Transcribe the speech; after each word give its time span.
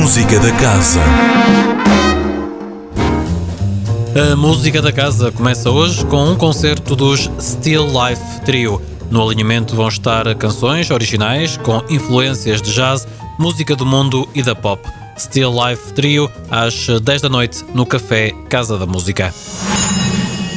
Música 0.00 0.40
da 0.40 0.50
Casa. 0.52 0.98
A 4.32 4.34
música 4.34 4.80
da 4.80 4.90
casa 4.90 5.30
começa 5.30 5.70
hoje 5.70 6.06
com 6.06 6.24
um 6.24 6.34
concerto 6.36 6.96
dos 6.96 7.30
Still 7.38 7.86
Life 7.86 8.40
Trio. 8.46 8.80
No 9.10 9.22
alinhamento 9.22 9.76
vão 9.76 9.88
estar 9.88 10.34
canções 10.36 10.90
originais 10.90 11.58
com 11.58 11.84
influências 11.90 12.62
de 12.62 12.72
jazz, 12.72 13.06
música 13.38 13.76
do 13.76 13.84
mundo 13.84 14.26
e 14.34 14.42
da 14.42 14.54
pop. 14.54 14.82
Still 15.18 15.52
Life 15.52 15.92
Trio 15.92 16.32
às 16.50 16.88
10 16.88 17.20
da 17.20 17.28
noite 17.28 17.62
no 17.74 17.84
Café 17.84 18.30
Casa 18.48 18.78
da 18.78 18.86
Música. 18.86 19.34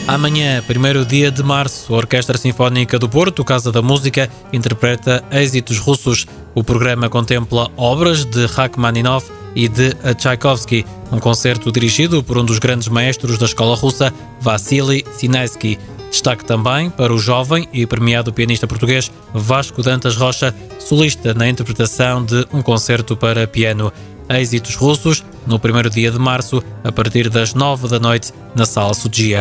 Amanhã, 0.05 0.61
primeiro 0.67 1.05
dia 1.05 1.31
de 1.31 1.41
março, 1.41 1.93
a 1.93 1.97
Orquestra 1.97 2.37
Sinfónica 2.37 2.99
do 2.99 3.07
Porto, 3.07 3.43
Casa 3.43 3.71
da 3.71 3.81
Música, 3.81 4.29
interpreta 4.51 5.23
êxitos 5.31 5.79
russos. 5.79 6.27
O 6.53 6.61
programa 6.61 7.09
contempla 7.09 7.71
obras 7.77 8.25
de 8.25 8.45
Rachmaninoff 8.45 9.31
e 9.55 9.69
de 9.69 9.93
Tchaikovsky, 10.17 10.85
um 11.09 11.19
concerto 11.19 11.71
dirigido 11.71 12.21
por 12.21 12.37
um 12.37 12.43
dos 12.43 12.59
grandes 12.59 12.89
maestros 12.89 13.37
da 13.37 13.45
escola 13.45 13.77
russa, 13.77 14.13
Vassily 14.41 15.05
Sinesky. 15.13 15.79
Destaque 16.11 16.43
também 16.43 16.89
para 16.89 17.13
o 17.13 17.17
jovem 17.17 17.67
e 17.71 17.85
premiado 17.85 18.33
pianista 18.33 18.67
português 18.67 19.09
Vasco 19.33 19.81
Dantas 19.81 20.17
Rocha, 20.17 20.53
solista 20.79 21.33
na 21.33 21.47
interpretação 21.47 22.23
de 22.23 22.45
um 22.51 22.61
concerto 22.61 23.15
para 23.15 23.47
piano. 23.47 23.91
Êxitos 24.39 24.75
russos, 24.75 25.23
no 25.45 25.59
primeiro 25.59 25.89
dia 25.89 26.11
de 26.11 26.19
março, 26.19 26.63
a 26.83 26.91
partir 26.91 27.29
das 27.29 27.53
nove 27.53 27.87
da 27.87 27.99
noite, 27.99 28.31
na 28.55 28.65
Sala 28.65 28.93
Sudia. 28.93 29.39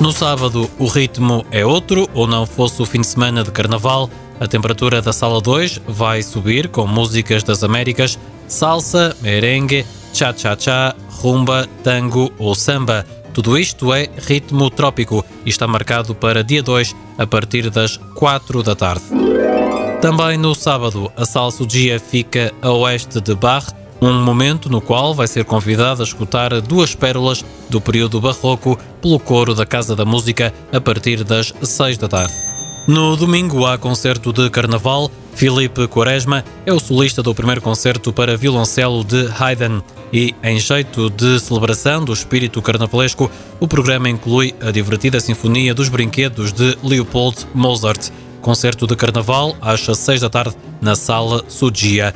No 0.00 0.12
sábado, 0.12 0.70
o 0.78 0.86
ritmo 0.86 1.44
é 1.50 1.64
outro, 1.64 2.08
ou 2.12 2.26
não 2.26 2.44
fosse 2.44 2.82
o 2.82 2.86
fim 2.86 3.00
de 3.00 3.06
semana 3.06 3.42
de 3.42 3.50
carnaval, 3.50 4.10
a 4.38 4.46
temperatura 4.46 5.00
da 5.00 5.12
Sala 5.12 5.40
2 5.40 5.80
vai 5.88 6.22
subir 6.22 6.68
com 6.68 6.86
músicas 6.86 7.42
das 7.42 7.64
Américas, 7.64 8.18
salsa, 8.46 9.16
merengue, 9.22 9.86
cha-cha-cha, 10.12 10.94
rumba, 11.08 11.66
tango 11.82 12.30
ou 12.38 12.54
samba. 12.54 13.06
Tudo 13.32 13.58
isto 13.58 13.92
é 13.92 14.08
ritmo 14.16 14.70
trópico 14.70 15.24
e 15.44 15.48
está 15.48 15.66
marcado 15.66 16.14
para 16.14 16.44
dia 16.44 16.62
2 16.62 16.94
a 17.18 17.26
partir 17.26 17.70
das 17.70 17.96
4 18.14 18.62
da 18.62 18.74
tarde. 18.74 19.04
Também 20.00 20.36
no 20.36 20.54
sábado, 20.54 21.10
a 21.16 21.24
Salsa 21.24 21.66
Dia 21.66 21.98
fica 21.98 22.52
a 22.60 22.70
oeste 22.70 23.20
de 23.20 23.34
Bar, 23.34 23.64
um 24.00 24.12
momento 24.22 24.68
no 24.68 24.80
qual 24.80 25.14
vai 25.14 25.26
ser 25.26 25.44
convidado 25.44 26.02
a 26.02 26.04
escutar 26.04 26.60
duas 26.60 26.94
pérolas 26.94 27.44
do 27.68 27.80
período 27.80 28.20
barroco 28.20 28.78
pelo 29.00 29.18
coro 29.18 29.54
da 29.54 29.64
Casa 29.64 29.96
da 29.96 30.04
Música 30.04 30.52
a 30.72 30.80
partir 30.80 31.24
das 31.24 31.52
6 31.62 31.98
da 31.98 32.08
tarde. 32.08 32.34
No 32.86 33.16
domingo 33.16 33.66
há 33.66 33.76
concerto 33.76 34.32
de 34.32 34.48
carnaval. 34.48 35.10
Filipe 35.34 35.86
Quaresma 35.86 36.42
é 36.64 36.72
o 36.72 36.80
solista 36.80 37.22
do 37.22 37.34
primeiro 37.34 37.60
concerto 37.60 38.10
para 38.10 38.38
violoncelo 38.38 39.04
de 39.04 39.28
Haydn 39.38 39.82
e, 40.10 40.34
em 40.42 40.58
jeito 40.58 41.10
de 41.10 41.38
celebração 41.38 42.02
do 42.02 42.12
espírito 42.12 42.62
carnavalesco, 42.62 43.30
o 43.60 43.68
programa 43.68 44.08
inclui 44.08 44.54
a 44.62 44.70
divertida 44.70 45.20
Sinfonia 45.20 45.74
dos 45.74 45.90
Brinquedos 45.90 46.52
de 46.52 46.78
Leopold 46.82 47.46
Mozart. 47.52 48.08
Concerto 48.40 48.86
de 48.86 48.96
carnaval 48.96 49.54
às 49.60 49.80
6 49.80 50.22
da 50.22 50.30
tarde 50.30 50.56
na 50.80 50.96
Sala 50.96 51.44
Sugia. 51.48 52.14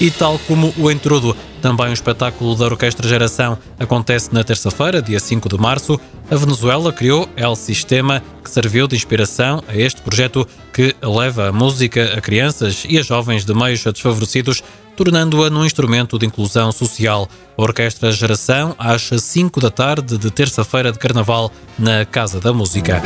E 0.00 0.10
tal 0.10 0.38
como 0.48 0.72
o 0.78 0.90
Intrudo, 0.90 1.36
também 1.60 1.88
o 1.88 1.92
espetáculo 1.92 2.56
da 2.56 2.64
Orquestra 2.64 3.06
Geração 3.06 3.58
acontece 3.78 4.32
na 4.32 4.42
terça-feira, 4.42 5.02
dia 5.02 5.20
5 5.20 5.46
de 5.46 5.58
março. 5.58 6.00
A 6.30 6.36
Venezuela 6.36 6.90
criou 6.90 7.28
El 7.36 7.54
Sistema, 7.54 8.22
que 8.42 8.50
serviu 8.50 8.88
de 8.88 8.96
inspiração 8.96 9.62
a 9.68 9.76
este 9.76 10.00
projeto 10.00 10.48
que 10.72 10.96
leva 11.02 11.48
a 11.48 11.52
música 11.52 12.14
a 12.16 12.20
crianças 12.22 12.84
e 12.88 12.98
a 12.98 13.02
jovens 13.02 13.44
de 13.44 13.52
meios 13.52 13.84
desfavorecidos, 13.84 14.62
tornando-a 14.96 15.50
num 15.50 15.66
instrumento 15.66 16.18
de 16.18 16.24
inclusão 16.24 16.72
social. 16.72 17.28
A 17.58 17.62
Orquestra 17.62 18.10
Geração, 18.10 18.74
às 18.78 19.02
5 19.02 19.60
da 19.60 19.70
tarde 19.70 20.16
de 20.16 20.30
terça-feira 20.30 20.92
de 20.92 20.98
Carnaval, 20.98 21.52
na 21.78 22.06
Casa 22.06 22.40
da 22.40 22.54
Música. 22.54 23.02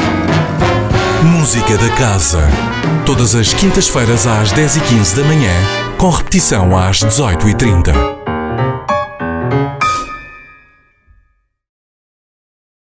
Música 1.24 1.76
da 1.76 1.88
Casa. 1.96 2.42
Todas 3.04 3.34
as 3.34 3.52
quintas-feiras 3.52 4.26
às 4.26 4.52
10h15 4.52 5.16
da 5.16 5.24
manhã, 5.24 5.52
com 5.98 6.10
repetição 6.10 6.76
às 6.76 7.00
18h30. 7.00 8.13